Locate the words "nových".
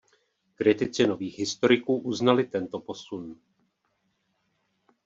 1.07-1.37